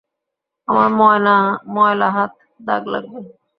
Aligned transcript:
আমার 0.67 0.87
ময়লা 1.75 2.07
হাত, 2.15 2.31
দাগ 2.59 2.83
লাগবে। 2.93 3.19